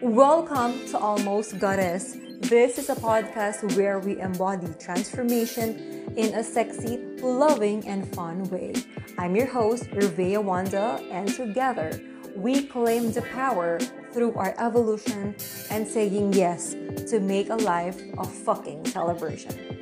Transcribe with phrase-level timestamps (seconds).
[0.00, 2.16] Welcome to Almost Goddess.
[2.40, 8.74] This is a podcast where we embody transformation in a sexy, loving, and fun way.
[9.18, 12.00] I'm your host, Ruvea Wanda, and together
[12.36, 13.80] we claim the power
[14.12, 15.34] through our evolution
[15.70, 16.74] and saying yes
[17.10, 19.77] to make a life of fucking celebration.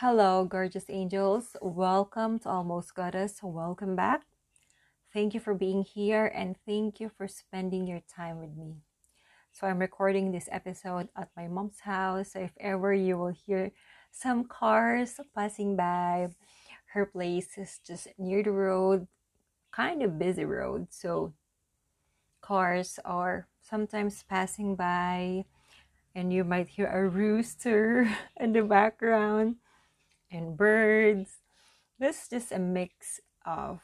[0.00, 1.58] Hello, gorgeous angels.
[1.60, 3.40] Welcome to Almost Goddess.
[3.42, 4.22] Welcome back.
[5.12, 8.76] Thank you for being here and thank you for spending your time with me.
[9.52, 12.32] So, I'm recording this episode at my mom's house.
[12.32, 13.72] So, if ever you will hear
[14.10, 16.30] some cars passing by,
[16.94, 19.06] her place is just near the road,
[19.70, 20.86] kind of busy road.
[20.88, 21.34] So,
[22.40, 25.44] cars are sometimes passing by,
[26.14, 28.08] and you might hear a rooster
[28.40, 29.56] in the background
[30.30, 31.38] and birds.
[31.98, 33.80] This is just a mix of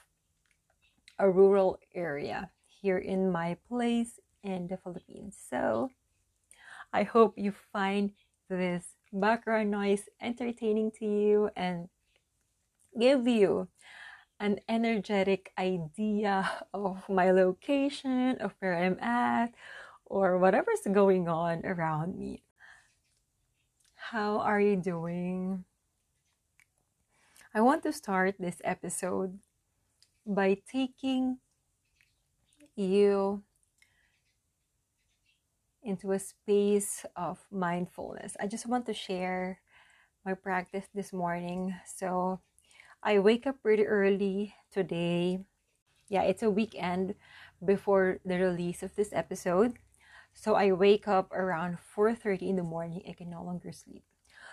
[1.19, 5.37] a rural area here in my place in the Philippines.
[5.51, 5.91] So
[6.93, 8.13] I hope you find
[8.49, 11.89] this background noise entertaining to you and
[12.99, 13.69] give you
[14.39, 19.55] an energetic idea of my location, of where I'm at,
[20.05, 22.43] or whatever's going on around me.
[23.95, 25.65] How are you doing?
[27.57, 29.39] I want to start this episode
[30.27, 31.39] by taking
[32.77, 33.45] you
[35.83, 38.37] into a space of mindfulness.
[38.39, 39.61] I just want to share
[40.23, 41.75] my practice this morning.
[41.87, 42.41] So
[43.03, 45.41] I wake up pretty early today.
[46.11, 47.15] Yeah, it's a weekend
[47.65, 49.79] before the release of this episode.
[50.35, 53.01] So I wake up around 4:30 in the morning.
[53.09, 54.05] I can no longer sleep.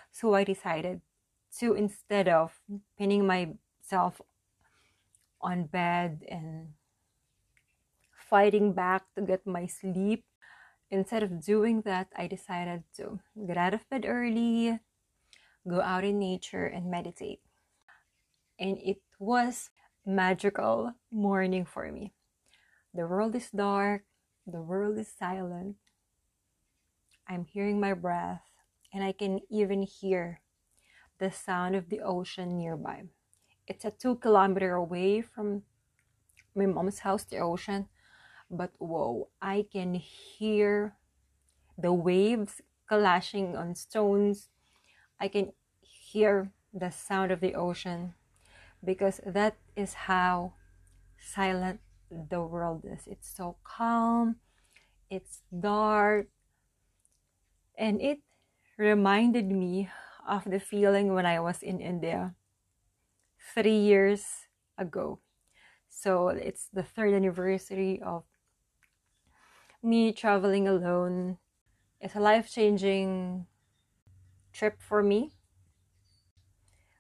[0.10, 1.02] So I decided
[1.60, 2.60] to instead of
[2.98, 4.22] pinning myself
[5.42, 6.74] on bed and
[8.30, 10.24] fighting back to get my sleep
[10.90, 14.80] instead of doing that i decided to get out of bed early
[15.68, 17.40] go out in nature and meditate.
[18.60, 19.70] And it was
[20.06, 22.14] magical morning for me.
[22.94, 24.04] The world is dark
[24.46, 25.78] the world is silent.
[27.30, 28.44] I'm hearing my breath
[28.94, 30.43] and i can even hear
[31.20, 33.04] the sound of the ocean nearby.
[33.68, 35.64] It's a two kilometer away from
[36.56, 37.88] my mom's house, the ocean,
[38.50, 40.96] but whoa, I can hear
[41.78, 44.50] the waves clashing on stones.
[45.20, 48.16] I can hear the sound of the ocean
[48.84, 50.54] because that is how
[51.20, 51.82] silent
[52.12, 53.08] the world is.
[53.08, 54.38] It's so calm,
[55.10, 56.28] it's dark,
[57.78, 58.20] and it
[58.78, 59.90] reminded me
[60.28, 62.36] of the feeling when I was in India
[63.54, 64.48] three years
[64.78, 65.20] ago.
[65.90, 68.24] So it's the third anniversary of
[69.82, 71.38] me traveling alone.
[72.02, 73.46] It's a life changing
[74.52, 75.34] trip for me.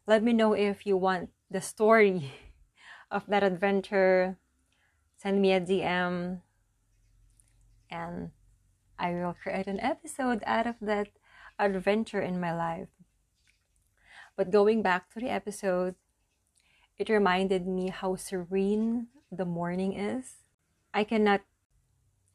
[0.05, 2.31] Let me know if you want the story
[3.11, 4.37] of that adventure.
[5.17, 6.41] Send me a DM
[7.89, 8.31] and
[8.97, 11.07] I will create an episode out of that
[11.59, 12.89] adventure in my life.
[14.35, 15.95] But going back to the episode,
[16.97, 20.43] it reminded me how serene the morning is.
[20.93, 21.41] I cannot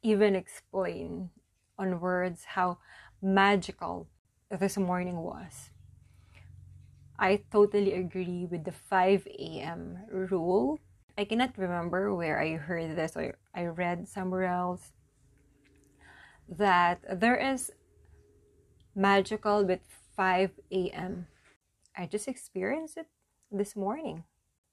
[0.01, 1.29] even explain
[1.77, 2.77] on words how
[3.21, 4.07] magical
[4.49, 5.69] this morning was.
[7.17, 9.99] I totally agree with the 5 a.m.
[10.09, 10.79] rule.
[11.17, 14.93] I cannot remember where I heard this or I read somewhere else
[16.47, 17.71] that there is
[18.95, 19.81] magical with
[20.15, 21.27] 5 a.m.
[21.99, 23.07] I just experienced it
[23.51, 24.23] this morning.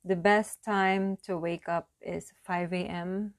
[0.04, 3.34] The best time to wake up is 5 a.m.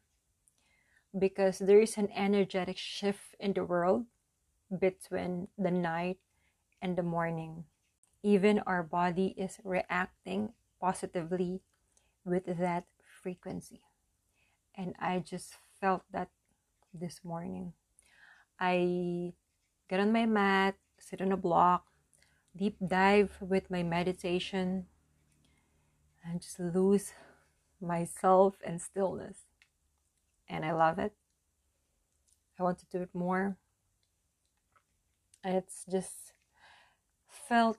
[1.18, 4.04] because there is an energetic shift in the world
[4.68, 6.20] between the night
[6.82, 7.64] and the morning.
[8.24, 10.52] Even our body is reacting
[10.82, 11.62] positively
[12.26, 12.84] with that
[13.24, 13.80] frequency.
[14.76, 16.28] And I just felt that
[16.94, 17.72] this morning.
[18.60, 19.32] I
[19.88, 21.87] get on my mat, sit on a block,
[22.58, 24.86] deep dive with my meditation
[26.24, 27.14] and just lose
[27.80, 29.38] myself and stillness.
[30.50, 31.14] And I love it.
[32.60, 33.58] I want to do it more.
[35.44, 36.34] It's just
[37.28, 37.78] felt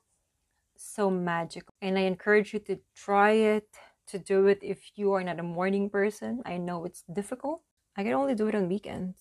[0.76, 1.74] so magical.
[1.82, 3.68] And I encourage you to try it,
[4.06, 6.42] to do it if you are not a morning person.
[6.46, 7.62] I know it's difficult.
[7.96, 9.16] I can only do it on weekends.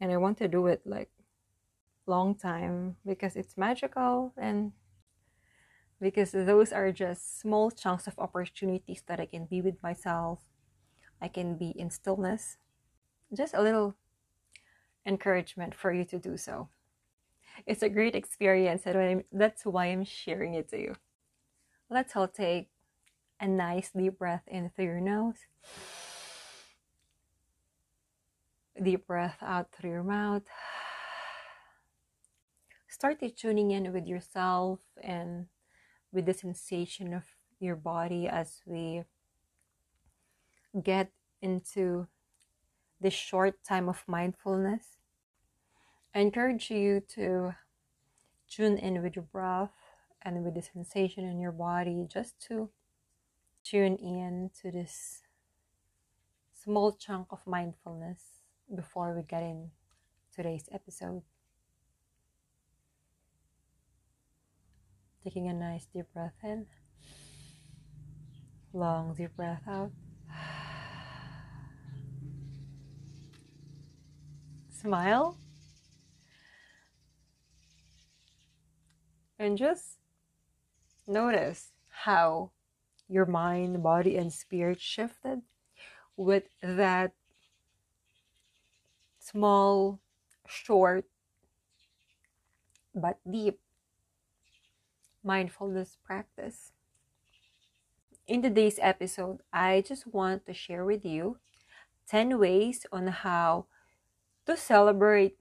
[0.00, 1.10] And I want to do it like
[2.06, 4.72] long time because it's magical and
[6.00, 10.40] because those are just small chunks of opportunities that I can be with myself.
[11.20, 12.56] I can be in stillness.
[13.36, 13.96] Just a little
[15.06, 16.68] encouragement for you to do so.
[17.66, 20.94] It's a great experience, and that's why I'm sharing it to you.
[21.90, 22.70] Let's all take
[23.40, 25.46] a nice deep breath in through your nose.
[28.82, 30.42] Deep breath out through your mouth.
[32.88, 35.46] Start tuning in with yourself and
[36.12, 37.24] with the sensation of
[37.58, 39.04] your body as we
[40.82, 41.10] get
[41.42, 42.06] into
[43.00, 44.98] this short time of mindfulness.
[46.14, 47.54] I encourage you to
[48.48, 49.72] tune in with your breath
[50.22, 52.70] and with the sensation in your body just to
[53.62, 55.22] tune in to this
[56.52, 58.22] small chunk of mindfulness
[58.74, 59.70] before we get in
[60.34, 61.22] today's episode.
[65.22, 66.66] Taking a nice deep breath in,
[68.72, 69.90] long deep breath out.
[74.70, 75.36] Smile.
[79.38, 79.98] And just
[81.06, 82.52] notice how
[83.06, 85.42] your mind, body, and spirit shifted
[86.16, 87.12] with that
[89.18, 90.00] small,
[90.48, 91.04] short,
[92.94, 93.60] but deep
[95.24, 96.72] mindfulness practice.
[98.26, 101.38] In today's episode, I just want to share with you
[102.08, 103.66] 10 ways on how
[104.46, 105.36] to celebrate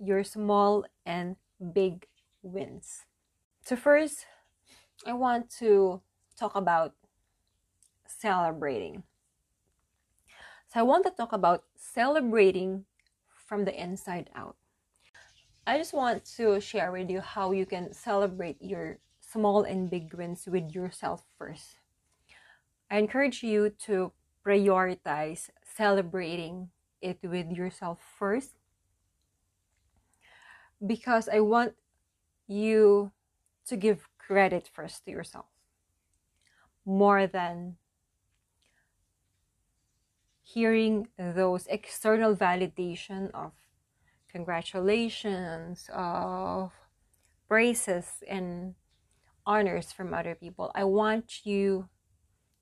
[0.00, 1.36] your small and
[1.72, 2.06] big
[2.42, 3.04] wins.
[3.62, 4.26] So, first,
[5.06, 6.00] I want to
[6.38, 6.94] talk about
[8.06, 9.02] celebrating.
[10.72, 12.86] So, I want to talk about celebrating
[13.28, 14.56] from the inside out.
[15.66, 18.98] I just want to share with you how you can celebrate your
[19.32, 21.78] small and big wins with yourself first.
[22.90, 24.12] I encourage you to
[24.44, 28.50] prioritize celebrating it with yourself first
[30.84, 31.74] because I want
[32.46, 33.12] you
[33.66, 35.46] to give credit first to yourself
[36.84, 37.76] more than
[40.42, 43.52] hearing those external validation of
[44.32, 46.72] congratulations of
[47.48, 48.74] praises and
[49.46, 50.70] honors from other people.
[50.74, 51.88] I want you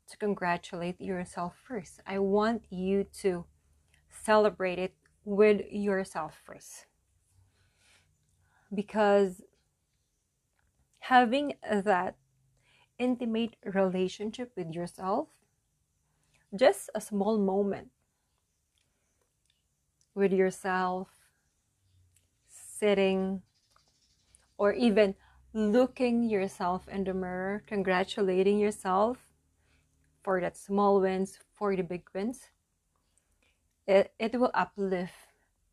[0.09, 2.01] to congratulate yourself first.
[2.07, 3.45] I want you to
[4.11, 4.95] celebrate it
[5.25, 6.87] with yourself first.
[8.73, 9.43] Because
[11.01, 12.17] having that
[12.99, 15.29] intimate relationship with yourself,
[16.55, 17.89] just a small moment
[20.15, 21.09] with yourself,
[22.49, 23.43] sitting,
[24.57, 25.15] or even
[25.58, 29.19] looking yourself in the mirror, congratulating yourself
[30.22, 32.50] for that small wins, for the big wins,
[33.87, 35.12] it, it will uplift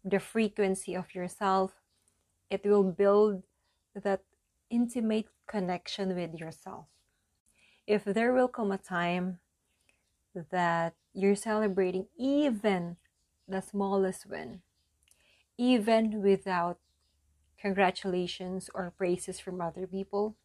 [0.04, 1.74] the frequency of yourself.
[2.50, 3.44] It will build
[3.94, 4.22] that
[4.70, 6.88] intimate connection with yourself.
[7.86, 9.40] If there will come a time
[10.52, 12.98] that you're celebrating even
[13.48, 14.62] the smallest win,
[15.58, 16.80] even without
[17.66, 20.36] congratulations or praises from other people.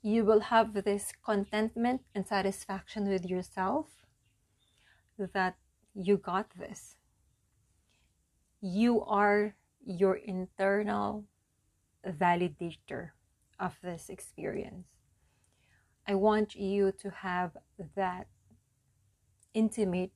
[0.00, 3.86] You will have this contentment and satisfaction with yourself
[5.18, 5.56] that
[5.92, 6.94] you got this.
[8.60, 11.24] You are your internal
[12.06, 13.10] validator
[13.58, 14.86] of this experience.
[16.06, 17.56] I want you to have
[17.96, 18.28] that
[19.52, 20.12] intimate,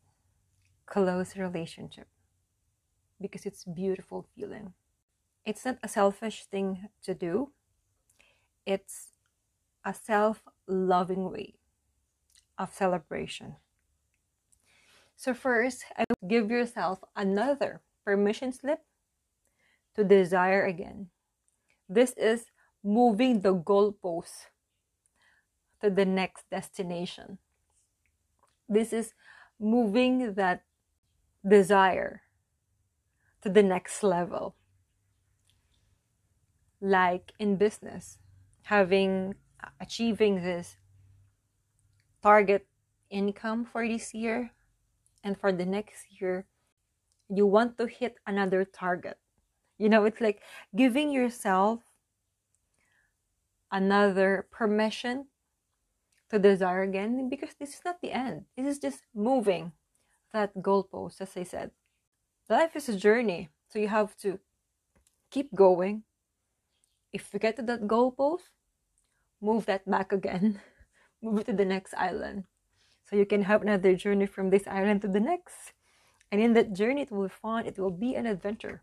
[0.86, 2.06] close relationship
[3.20, 4.74] because it's beautiful feeling
[5.44, 7.52] it's not a selfish thing to do,
[8.66, 9.12] it's
[9.84, 11.54] a self loving way
[12.58, 13.56] of celebration.
[15.16, 18.80] So, first, I give yourself another permission slip
[19.96, 21.08] to desire again.
[21.88, 22.46] This is
[22.82, 24.48] moving the goalpost
[25.82, 27.38] to the next destination.
[28.68, 29.12] This is
[29.58, 30.62] moving that
[31.46, 32.22] desire
[33.42, 34.54] to the next level
[36.80, 38.18] like in business
[38.62, 39.34] having
[39.80, 40.76] achieving this
[42.22, 42.66] target
[43.10, 44.52] income for this year
[45.24, 46.46] and for the next year
[47.28, 49.18] you want to hit another target
[49.78, 50.40] you know it's like
[50.74, 51.80] giving yourself
[53.72, 55.26] another permission
[56.30, 59.72] to desire again because this is not the end this is just moving
[60.32, 61.70] that goalpost as i said
[62.48, 64.38] life is a journey so you have to
[65.30, 66.02] keep going.
[67.12, 68.50] If you get to that goalpost,
[69.40, 70.60] move that back again.
[71.22, 72.44] move it to the next island.
[73.08, 75.72] So you can have another journey from this island to the next.
[76.30, 77.66] And in that journey, it will be fun.
[77.66, 78.82] It will be an adventure.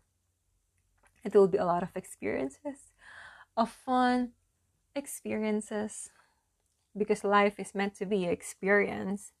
[1.24, 2.92] It will be a lot of experiences,
[3.56, 4.32] of fun
[4.94, 6.10] experiences,
[6.96, 9.32] because life is meant to be an experience.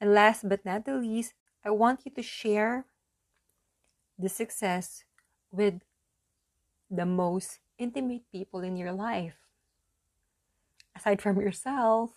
[0.00, 1.34] And last but not the least,
[1.64, 2.86] I want you to share
[4.18, 5.04] the success
[5.50, 5.80] with
[6.90, 9.34] the most intimate people in your life.
[10.94, 12.10] Aside from yourself,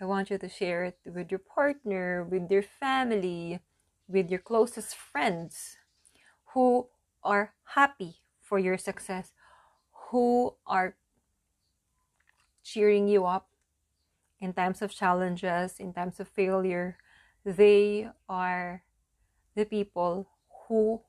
[0.00, 3.58] I want you to share it with your partner, with your family,
[4.06, 5.76] with your closest friends
[6.54, 6.86] who
[7.24, 9.32] are happy for your success,
[10.10, 10.94] who are
[12.62, 13.48] cheering you up
[14.40, 16.96] in times of challenges, in times of failure.
[17.44, 18.84] They are
[19.56, 20.28] the people
[20.68, 21.02] who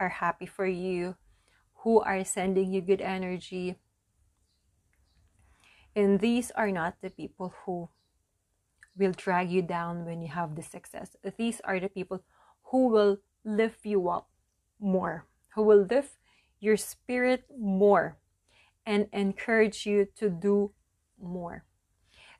[0.00, 1.14] are happy for you,
[1.82, 3.76] who are sending you good energy.
[5.94, 7.88] And these are not the people who
[8.96, 11.16] will drag you down when you have the success.
[11.36, 12.22] These are the people
[12.70, 14.28] who will lift you up
[14.80, 16.18] more, who will lift
[16.60, 18.16] your spirit more
[18.86, 20.72] and encourage you to do
[21.20, 21.64] more.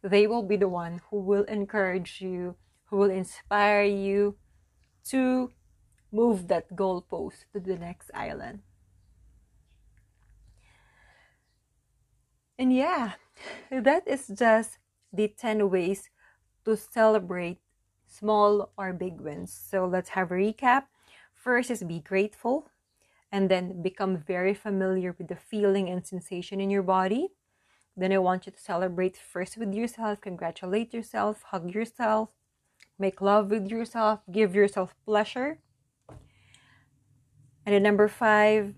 [0.03, 4.37] They will be the one who will encourage you, who will inspire you
[5.11, 5.53] to
[6.13, 8.61] move that goalpost to the next island.
[12.63, 13.15] And yeah,
[13.73, 14.79] that is just
[15.13, 16.09] the 10 ways
[16.65, 17.59] to celebrate
[18.07, 19.53] small or big wins.
[19.53, 20.85] So let's have a recap.
[21.35, 22.71] First is be grateful,
[23.33, 27.31] and then become very familiar with the feeling and sensation in your body.
[27.97, 32.29] Then I want you to celebrate first with yourself, congratulate yourself, hug yourself,
[32.97, 35.59] make love with yourself, give yourself pleasure.
[37.67, 38.77] And then number five,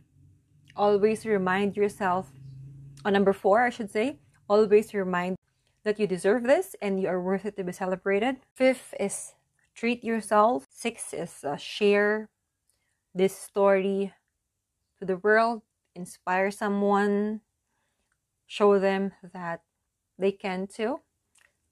[0.75, 2.33] always remind yourself,
[3.04, 4.18] or number four, I should say,
[4.49, 5.37] always remind
[5.84, 8.37] that you deserve this and you are worth it to be celebrated.
[8.54, 9.34] Fifth is
[9.75, 10.66] treat yourself.
[10.70, 12.30] Six is uh, share
[13.14, 14.12] this story
[14.99, 15.62] to the world,
[15.94, 17.40] inspire someone,
[18.46, 19.61] show them that
[20.18, 21.00] they can too.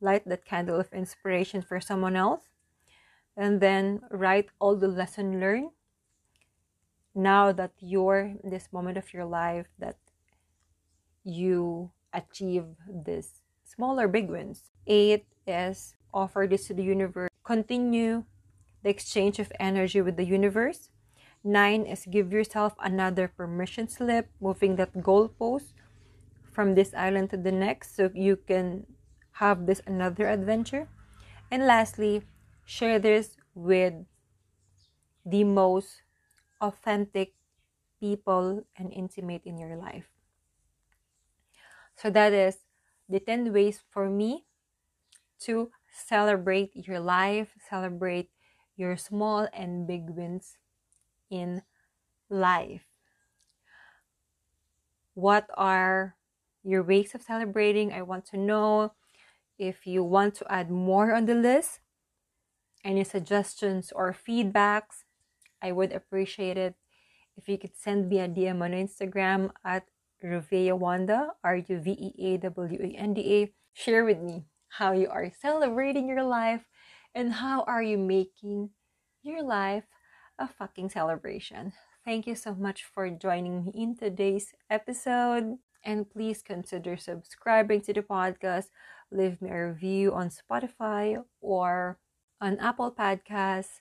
[0.01, 2.43] Light that candle of inspiration for someone else.
[3.37, 5.71] And then write all the lesson learned.
[7.15, 9.97] Now that you're in this moment of your life that
[11.25, 14.71] you achieve this small or big wins.
[14.87, 17.31] Eight is offer this to the universe.
[17.45, 18.25] Continue
[18.83, 20.91] the exchange of energy with the universe.
[21.43, 25.73] Nine is give yourself another permission slip, moving that goalpost
[26.53, 28.87] from this island to the next so you can
[29.43, 30.87] have this another adventure.
[31.51, 32.23] And lastly,
[32.65, 33.95] share this with
[35.27, 36.03] the most
[36.61, 37.35] authentic
[37.99, 40.12] people and intimate in your life.
[42.03, 42.59] So that is
[43.09, 44.43] the 10 ways for me
[45.47, 48.31] to celebrate your life, celebrate
[48.75, 50.59] your small and big wins
[51.31, 51.63] in
[52.29, 52.83] life.
[55.15, 56.17] What are
[56.65, 57.93] your ways of celebrating?
[57.93, 58.95] I want to know
[59.57, 61.79] if you want to add more on the list.
[62.85, 65.07] Any suggestions or feedbacks?
[65.63, 66.75] I would appreciate it
[67.37, 69.87] if you could send me a DM on Instagram at
[70.23, 73.53] Ruvea Wanda, R U V E A W A N D A.
[73.75, 76.63] Share with me how you are celebrating your life
[77.15, 78.71] and how are you making
[79.23, 79.85] your life
[80.39, 81.73] a fucking celebration.
[82.05, 85.59] Thank you so much for joining me in today's episode.
[85.85, 88.67] And please consider subscribing to the podcast.
[89.11, 91.99] Leave me a review on Spotify or
[92.41, 93.81] on Apple Podcasts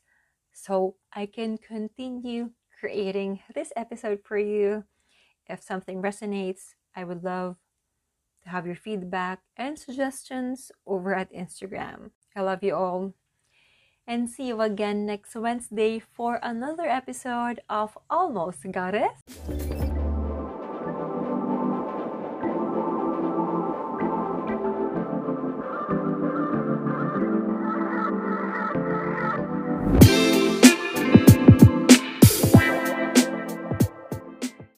[0.52, 4.84] so I can continue creating this episode for you.
[5.52, 7.58] If something resonates, I would love
[8.44, 12.12] to have your feedback and suggestions over at Instagram.
[12.36, 13.14] I love you all.
[14.08, 19.91] And see you again next Wednesday for another episode of Almost Goddess.